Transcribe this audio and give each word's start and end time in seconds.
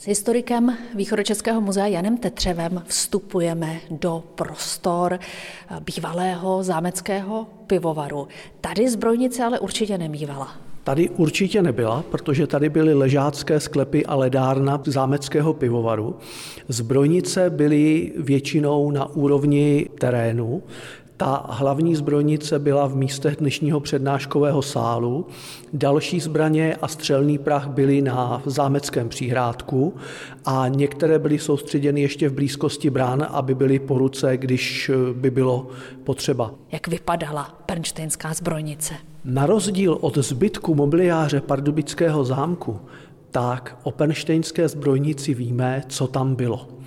S 0.00 0.06
historikem 0.06 0.76
Východočeského 0.94 1.60
muzea 1.60 1.86
Janem 1.86 2.16
Tetřevem 2.18 2.82
vstupujeme 2.86 3.80
do 3.90 4.24
prostor 4.34 5.18
bývalého 5.80 6.62
zámeckého 6.62 7.46
pivovaru. 7.66 8.28
Tady 8.60 8.88
zbrojnice 8.88 9.44
ale 9.44 9.58
určitě 9.58 9.98
nemývala. 9.98 10.56
Tady 10.84 11.08
určitě 11.08 11.62
nebyla, 11.62 12.04
protože 12.10 12.46
tady 12.46 12.68
byly 12.68 12.94
ležácké 12.94 13.60
sklepy 13.60 14.06
a 14.06 14.14
ledárna 14.14 14.82
zámeckého 14.86 15.54
pivovaru. 15.54 16.16
Zbrojnice 16.68 17.50
byly 17.50 18.12
většinou 18.16 18.90
na 18.90 19.06
úrovni 19.06 19.88
terénu, 20.00 20.62
ta 21.18 21.46
hlavní 21.48 21.96
zbrojnice 21.96 22.58
byla 22.58 22.86
v 22.86 22.96
místech 22.96 23.36
dnešního 23.36 23.80
přednáškového 23.80 24.62
sálu. 24.62 25.26
Další 25.72 26.20
zbraně 26.20 26.76
a 26.82 26.88
střelný 26.88 27.38
prach 27.38 27.68
byly 27.68 28.02
na 28.02 28.42
zámeckém 28.46 29.08
příhrádku 29.08 29.94
a 30.44 30.68
některé 30.68 31.18
byly 31.18 31.38
soustředěny 31.38 32.00
ještě 32.00 32.28
v 32.28 32.32
blízkosti 32.32 32.90
brán, 32.90 33.26
aby 33.30 33.54
byly 33.54 33.78
po 33.78 33.98
ruce, 33.98 34.36
když 34.36 34.90
by 35.12 35.30
bylo 35.30 35.66
potřeba. 36.04 36.54
Jak 36.72 36.88
vypadala 36.88 37.58
Pernštejnská 37.66 38.34
zbrojnice? 38.34 38.94
Na 39.24 39.46
rozdíl 39.46 39.98
od 40.00 40.18
zbytku 40.18 40.74
mobiliáře 40.74 41.40
pardubického 41.40 42.24
zámku, 42.24 42.80
tak 43.30 43.78
o 43.82 43.90
Pernštejnské 43.90 44.68
zbrojnici 44.68 45.34
víme, 45.34 45.82
co 45.88 46.06
tam 46.06 46.34
bylo 46.34 46.77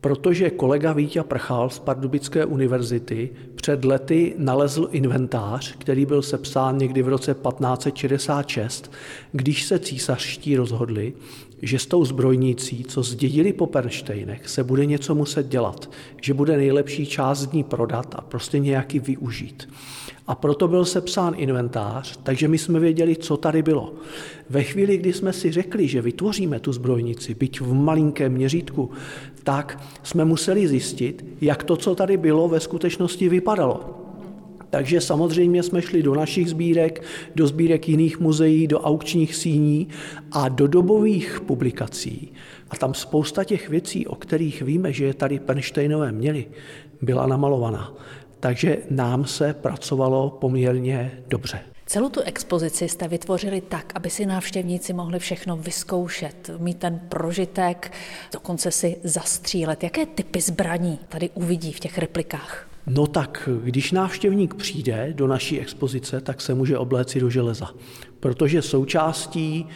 protože 0.00 0.50
kolega 0.50 0.92
Vítě 0.92 1.22
Prchal 1.22 1.70
z 1.70 1.78
Pardubické 1.78 2.44
univerzity 2.44 3.30
před 3.54 3.84
lety 3.84 4.34
nalezl 4.38 4.88
inventář, 4.92 5.76
který 5.76 6.06
byl 6.06 6.22
sepsán 6.22 6.78
někdy 6.78 7.02
v 7.02 7.08
roce 7.08 7.34
1566, 7.34 8.92
když 9.32 9.64
se 9.64 9.78
císařští 9.78 10.56
rozhodli, 10.56 11.12
že 11.62 11.78
s 11.78 11.86
tou 11.86 12.04
zbrojnicí, 12.04 12.84
co 12.84 13.02
zdědili 13.02 13.52
po 13.52 13.66
Pernštejnech, 13.66 14.48
se 14.48 14.64
bude 14.64 14.86
něco 14.86 15.14
muset 15.14 15.48
dělat, 15.48 15.90
že 16.22 16.34
bude 16.34 16.56
nejlepší 16.56 17.06
část 17.06 17.38
z 17.38 17.52
ní 17.52 17.64
prodat 17.64 18.14
a 18.18 18.20
prostě 18.20 18.58
nějaký 18.58 18.98
využít. 18.98 19.68
A 20.26 20.34
proto 20.34 20.68
byl 20.68 20.84
sepsán 20.84 21.34
inventář, 21.36 22.18
takže 22.22 22.48
my 22.48 22.58
jsme 22.58 22.80
věděli, 22.80 23.16
co 23.16 23.36
tady 23.36 23.62
bylo. 23.62 23.94
Ve 24.50 24.62
chvíli, 24.62 24.96
kdy 24.96 25.12
jsme 25.12 25.32
si 25.32 25.52
řekli, 25.52 25.88
že 25.88 26.02
vytvoříme 26.02 26.60
tu 26.60 26.72
zbrojnici, 26.72 27.34
byť 27.34 27.60
v 27.60 27.72
malinkém 27.72 28.32
měřítku, 28.32 28.90
tak 29.42 29.82
jsme 30.02 30.24
museli 30.24 30.68
zjistit, 30.68 31.24
jak 31.40 31.64
to, 31.64 31.76
co 31.76 31.94
tady 31.94 32.16
bylo, 32.16 32.48
ve 32.48 32.60
skutečnosti 32.60 33.28
vypadalo. 33.28 34.05
Takže 34.70 35.00
samozřejmě 35.00 35.62
jsme 35.62 35.82
šli 35.82 36.02
do 36.02 36.14
našich 36.14 36.50
sbírek, 36.50 37.02
do 37.34 37.46
sbírek 37.46 37.88
jiných 37.88 38.20
muzeí, 38.20 38.66
do 38.66 38.80
aukčních 38.80 39.34
síní 39.34 39.88
a 40.32 40.48
do 40.48 40.66
dobových 40.66 41.40
publikací. 41.46 42.32
A 42.70 42.76
tam 42.76 42.94
spousta 42.94 43.44
těch 43.44 43.68
věcí, 43.68 44.06
o 44.06 44.14
kterých 44.14 44.62
víme, 44.62 44.92
že 44.92 45.04
je 45.04 45.14
tady 45.14 45.38
Penštejnové 45.38 46.12
měli, 46.12 46.46
byla 47.02 47.26
namalovaná. 47.26 47.94
Takže 48.40 48.78
nám 48.90 49.24
se 49.24 49.54
pracovalo 49.54 50.30
poměrně 50.30 51.22
dobře. 51.28 51.60
Celou 51.86 52.08
tu 52.08 52.20
expozici 52.20 52.88
jste 52.88 53.08
vytvořili 53.08 53.60
tak, 53.60 53.92
aby 53.94 54.10
si 54.10 54.26
návštěvníci 54.26 54.92
mohli 54.92 55.18
všechno 55.18 55.56
vyzkoušet, 55.56 56.50
mít 56.58 56.78
ten 56.78 57.00
prožitek, 57.08 57.92
dokonce 58.32 58.70
si 58.70 58.96
zastřílet. 59.04 59.82
Jaké 59.82 60.06
typy 60.06 60.40
zbraní 60.40 60.98
tady 61.08 61.30
uvidí 61.34 61.72
v 61.72 61.80
těch 61.80 61.98
replikách? 61.98 62.68
No 62.86 63.06
tak, 63.06 63.48
když 63.62 63.92
návštěvník 63.92 64.54
přijde 64.54 65.12
do 65.16 65.26
naší 65.26 65.60
expozice, 65.60 66.20
tak 66.20 66.40
se 66.40 66.54
může 66.54 66.78
obléci 66.78 67.20
do 67.20 67.30
železa, 67.30 67.70
protože 68.20 68.62
součástí 68.62 69.66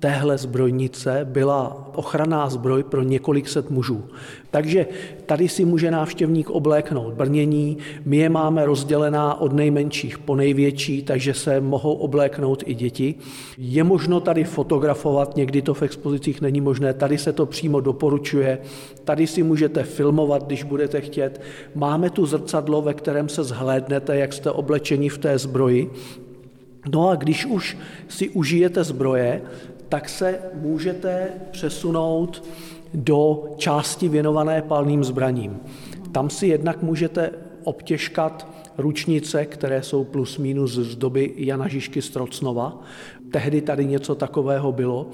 téhle 0.00 0.38
zbrojnice 0.38 1.20
byla 1.24 1.90
ochranná 1.94 2.50
zbroj 2.50 2.82
pro 2.82 3.02
několik 3.02 3.48
set 3.48 3.70
mužů. 3.70 4.04
Takže 4.50 4.86
tady 5.26 5.48
si 5.48 5.64
může 5.64 5.90
návštěvník 5.90 6.50
obléknout 6.50 7.14
brnění, 7.14 7.78
my 8.04 8.16
je 8.16 8.28
máme 8.28 8.66
rozdělená 8.66 9.40
od 9.40 9.52
nejmenších 9.52 10.18
po 10.18 10.36
největší, 10.36 11.02
takže 11.02 11.34
se 11.34 11.60
mohou 11.60 11.94
obléknout 11.94 12.62
i 12.66 12.74
děti. 12.74 13.14
Je 13.58 13.84
možno 13.84 14.20
tady 14.20 14.44
fotografovat, 14.44 15.36
někdy 15.36 15.62
to 15.62 15.74
v 15.74 15.82
expozicích 15.82 16.40
není 16.40 16.60
možné, 16.60 16.94
tady 16.94 17.18
se 17.18 17.32
to 17.32 17.46
přímo 17.46 17.80
doporučuje, 17.80 18.58
tady 19.04 19.26
si 19.26 19.42
můžete 19.42 19.82
filmovat, 19.82 20.46
když 20.46 20.62
budete 20.62 21.00
chtět. 21.00 21.40
Máme 21.74 22.10
tu 22.10 22.26
zrcadlo, 22.26 22.82
ve 22.82 22.94
kterém 22.94 23.28
se 23.28 23.44
zhlédnete, 23.44 24.16
jak 24.16 24.32
jste 24.32 24.50
oblečeni 24.50 25.08
v 25.08 25.18
té 25.18 25.38
zbroji, 25.38 25.90
No 26.88 27.08
a 27.08 27.14
když 27.14 27.46
už 27.46 27.78
si 28.08 28.28
užijete 28.28 28.84
zbroje, 28.84 29.42
tak 29.90 30.08
se 30.08 30.38
můžete 30.54 31.28
přesunout 31.50 32.44
do 32.94 33.44
části 33.56 34.08
věnované 34.08 34.62
palným 34.62 35.04
zbraním. 35.04 35.60
Tam 36.12 36.30
si 36.30 36.46
jednak 36.46 36.82
můžete 36.82 37.30
obtěžkat 37.64 38.46
ručnice, 38.78 39.46
které 39.46 39.82
jsou 39.82 40.04
plus 40.04 40.38
minus 40.38 40.72
z 40.72 40.96
doby 40.96 41.32
Jana 41.36 41.68
Žižky 41.68 42.02
Strocnova. 42.02 42.82
Tehdy 43.30 43.60
tady 43.60 43.86
něco 43.86 44.14
takového 44.14 44.72
bylo, 44.72 45.06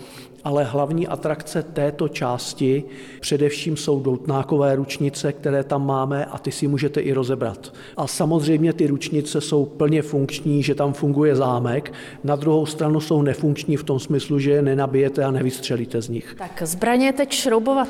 ale 0.44 0.64
hlavní 0.64 1.06
atrakce 1.06 1.62
této 1.62 2.08
části 2.08 2.84
především 3.20 3.76
jsou 3.76 4.00
doutnákové 4.00 4.76
ručnice, 4.76 5.32
které 5.32 5.64
tam 5.64 5.86
máme 5.86 6.24
a 6.24 6.38
ty 6.38 6.52
si 6.52 6.68
můžete 6.68 7.00
i 7.00 7.12
rozebrat. 7.12 7.74
A 7.96 8.06
samozřejmě 8.06 8.72
ty 8.72 8.86
ručnice 8.86 9.40
jsou 9.40 9.64
plně 9.64 10.02
funkční, 10.02 10.62
že 10.62 10.74
tam 10.74 10.92
funguje 10.92 11.36
zámek, 11.36 11.92
na 12.24 12.36
druhou 12.36 12.66
stranu 12.66 13.00
jsou 13.00 13.22
nefunkční 13.22 13.76
v 13.76 13.84
tom 13.84 14.00
smyslu, 14.00 14.38
že 14.38 14.50
je 14.50 14.62
nenabijete 14.62 15.24
a 15.24 15.30
nevystřelíte 15.30 16.02
z 16.02 16.08
nich. 16.08 16.34
Tak 16.38 16.62
zbraně 16.64 17.12
teď 17.12 17.32
šroubovat 17.32 17.88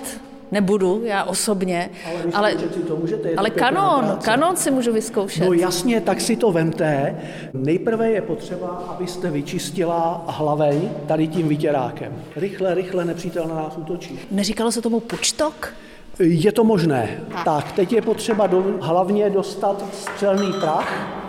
nebudu, 0.52 1.02
já 1.04 1.24
osobně, 1.24 1.90
ale, 2.06 2.32
ale, 2.34 2.54
to 2.88 2.96
můžete, 2.96 3.34
ale 3.36 3.50
kanon, 3.50 4.18
kanon 4.22 4.56
si 4.56 4.70
můžu 4.70 4.92
vyzkoušet. 4.92 5.44
No 5.46 5.52
jasně, 5.52 6.00
tak 6.00 6.20
si 6.20 6.36
to 6.36 6.52
vemte. 6.52 7.16
Nejprve 7.52 8.10
je 8.10 8.22
potřeba, 8.22 8.68
abyste 8.68 9.30
vyčistila 9.30 10.24
hlaveň 10.28 10.90
tady 11.06 11.28
tím 11.28 11.48
vytěrákem. 11.48 12.12
Rychle, 12.36 12.74
rychle 12.74 13.04
nepřítel 13.04 13.48
na 13.48 13.54
nás 13.54 13.76
útočí. 13.76 14.18
Neříkalo 14.30 14.72
se 14.72 14.82
tomu 14.82 15.00
pučtok? 15.00 15.74
Je 16.18 16.52
to 16.52 16.64
možné. 16.64 17.20
Tak, 17.32 17.44
tak 17.44 17.72
teď 17.72 17.92
je 17.92 18.02
potřeba 18.02 18.46
do, 18.46 18.64
hlavně 18.80 19.30
dostat 19.30 19.84
střelný 19.92 20.52
prach 20.52 21.25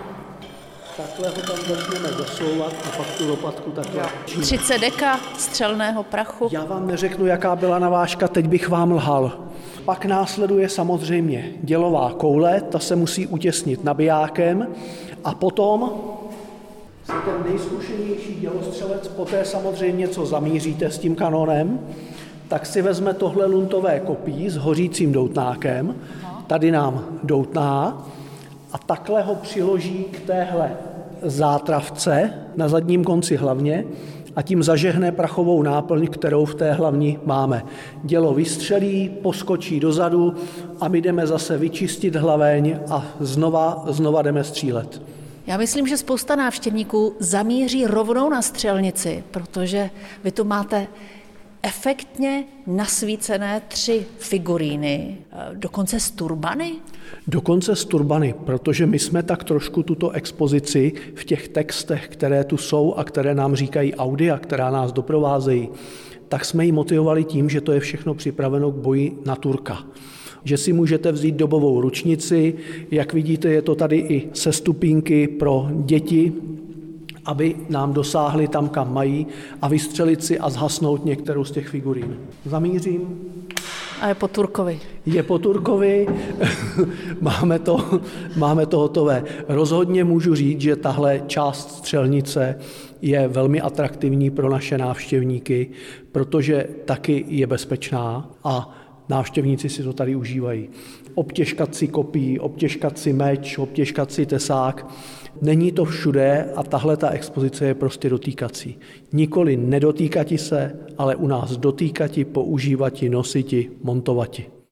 Takhle 0.97 1.29
ho 1.29 1.35
tam 1.35 1.75
začneme 1.75 2.09
dosouvat 2.17 2.73
a 2.87 2.97
pak 2.97 3.07
tu 3.17 3.29
lopatku 3.29 3.71
takhle. 3.71 4.03
30 4.25 4.77
deka 4.77 5.19
střelného 5.37 6.03
prachu. 6.03 6.49
Já 6.51 6.65
vám 6.65 6.87
neřeknu, 6.87 7.25
jaká 7.25 7.55
byla 7.55 7.79
navážka, 7.79 8.27
teď 8.27 8.47
bych 8.47 8.69
vám 8.69 8.91
lhal. 8.91 9.31
Pak 9.85 10.05
následuje 10.05 10.69
samozřejmě 10.69 11.51
dělová 11.63 12.13
koule, 12.17 12.61
ta 12.61 12.79
se 12.79 12.95
musí 12.95 13.27
utěsnit 13.27 13.83
nabijákem 13.83 14.67
a 15.23 15.35
potom 15.35 15.91
se 17.03 17.13
ten 17.25 17.51
nejzkušenější 17.51 18.35
dělostřelec, 18.39 19.07
poté 19.07 19.45
samozřejmě, 19.45 20.07
co 20.07 20.25
zamíříte 20.25 20.91
s 20.91 20.97
tím 20.97 21.15
kanonem, 21.15 21.79
tak 22.47 22.65
si 22.65 22.81
vezme 22.81 23.13
tohle 23.13 23.45
luntové 23.45 23.99
kopí 23.99 24.49
s 24.49 24.55
hořícím 24.55 25.11
doutnákem, 25.11 25.95
tady 26.47 26.71
nám 26.71 27.05
doutná, 27.23 28.05
a 28.71 28.77
takhle 28.77 29.21
ho 29.21 29.35
přiloží 29.35 30.03
k 30.11 30.19
téhle 30.19 30.71
zátravce 31.21 32.33
na 32.55 32.67
zadním 32.67 33.03
konci 33.03 33.35
hlavně 33.35 33.85
a 34.35 34.41
tím 34.41 34.63
zažehne 34.63 35.11
prachovou 35.11 35.63
náplň, 35.63 36.07
kterou 36.07 36.45
v 36.45 36.55
té 36.55 36.71
hlavní 36.71 37.19
máme. 37.25 37.63
Dělo 38.03 38.33
vystřelí, 38.33 39.09
poskočí 39.21 39.79
dozadu 39.79 40.33
a 40.79 40.87
my 40.87 41.01
jdeme 41.01 41.27
zase 41.27 41.57
vyčistit 41.57 42.15
hlaveň 42.15 42.79
a 42.89 43.05
znova, 43.19 43.85
znova 43.87 44.21
jdeme 44.21 44.43
střílet. 44.43 45.01
Já 45.47 45.57
myslím, 45.57 45.87
že 45.87 45.97
spousta 45.97 46.35
návštěvníků 46.35 47.15
zamíří 47.19 47.85
rovnou 47.85 48.29
na 48.29 48.41
střelnici, 48.41 49.23
protože 49.31 49.89
vy 50.23 50.31
tu 50.31 50.43
máte 50.43 50.87
efektně 51.67 52.45
nasvícené 52.67 53.61
tři 53.67 54.05
figuríny, 54.17 55.17
eh, 55.31 55.35
dokonce 55.53 55.99
z 55.99 56.11
turbany? 56.11 56.73
Dokonce 57.27 57.75
z 57.75 57.85
turbany, 57.85 58.35
protože 58.45 58.85
my 58.85 58.99
jsme 58.99 59.23
tak 59.23 59.43
trošku 59.43 59.83
tuto 59.83 60.09
expozici 60.09 60.93
v 61.15 61.25
těch 61.25 61.47
textech, 61.47 62.07
které 62.07 62.43
tu 62.43 62.57
jsou 62.57 62.93
a 62.93 63.03
které 63.03 63.35
nám 63.35 63.55
říkají 63.55 63.95
audia, 63.95 64.37
která 64.37 64.71
nás 64.71 64.91
doprovázejí, 64.91 65.69
tak 66.27 66.45
jsme 66.45 66.65
ji 66.65 66.71
motivovali 66.71 67.23
tím, 67.23 67.49
že 67.49 67.61
to 67.61 67.71
je 67.71 67.79
všechno 67.79 68.13
připraveno 68.13 68.71
k 68.71 68.75
boji 68.75 69.17
na 69.25 69.35
Turka 69.35 69.83
že 70.43 70.57
si 70.57 70.73
můžete 70.73 71.11
vzít 71.11 71.35
dobovou 71.35 71.81
ručnici. 71.81 72.53
Jak 72.91 73.13
vidíte, 73.13 73.49
je 73.49 73.61
to 73.61 73.75
tady 73.75 73.97
i 73.97 74.29
se 74.33 74.51
stupínky 74.51 75.27
pro 75.27 75.67
děti, 75.71 76.33
aby 77.27 77.55
nám 77.69 77.93
dosáhli 77.93 78.47
tam, 78.47 78.69
kam 78.69 78.93
mají 78.93 79.27
a 79.61 79.67
vystřelit 79.67 80.23
si 80.23 80.39
a 80.39 80.49
zhasnout 80.49 81.05
některou 81.05 81.43
z 81.43 81.51
těch 81.51 81.67
figurín. 81.67 82.17
Zamířím. 82.45 83.19
A 84.01 84.07
je 84.07 84.15
po 84.15 84.27
Turkovi. 84.27 84.79
Je 85.05 85.23
po 85.23 85.39
Turkovi, 85.39 86.07
máme, 87.21 87.59
to, 87.59 88.01
máme 88.35 88.65
to 88.65 88.79
hotové. 88.79 89.23
Rozhodně 89.47 90.03
můžu 90.03 90.35
říct, 90.35 90.61
že 90.61 90.75
tahle 90.75 91.21
část 91.27 91.71
střelnice 91.77 92.59
je 93.01 93.27
velmi 93.27 93.61
atraktivní 93.61 94.29
pro 94.29 94.49
naše 94.49 94.77
návštěvníky, 94.77 95.69
protože 96.11 96.67
taky 96.85 97.25
je 97.27 97.47
bezpečná 97.47 98.29
a 98.43 98.77
návštěvníci 99.09 99.69
si 99.69 99.83
to 99.83 99.93
tady 99.93 100.15
užívají. 100.15 100.69
Obtěžkat 101.15 101.75
si 101.75 101.87
kopí, 101.87 102.39
obtěžkat 102.39 102.99
si 102.99 103.13
meč, 103.13 103.57
obtěžkat 103.57 104.11
si 104.11 104.25
tesák. 104.25 104.87
Není 105.41 105.71
to 105.71 105.85
všude 105.85 106.49
a 106.55 106.63
tahle 106.63 106.97
ta 106.97 107.09
expozice 107.09 107.65
je 107.65 107.73
prostě 107.73 108.09
dotýkací. 108.09 108.77
Nikoli 109.13 109.57
nedotýkati 109.57 110.37
se, 110.37 110.79
ale 110.97 111.15
u 111.15 111.27
nás 111.27 111.57
dotýkati, 111.57 112.25
používati, 112.25 113.09
nositi, 113.09 113.71
montovati. 113.83 114.56